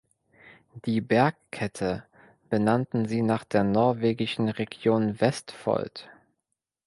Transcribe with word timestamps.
Die 0.85 0.99
Bergkette 0.99 2.05
benannten 2.49 3.05
sie 3.05 3.21
nach 3.21 3.43
der 3.43 3.63
norwegischen 3.63 4.49
Region 4.49 5.19
Vestfold. 5.21 6.09